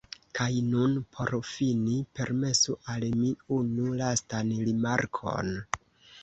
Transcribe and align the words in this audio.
Kaj 0.37 0.45
nun, 0.69 0.93
por 1.17 1.31
fini, 1.49 1.97
permesu 2.19 2.77
al 2.95 3.05
mi 3.19 3.29
unu 3.59 3.87
lastan 4.01 4.51
rimarkon. 4.71 5.55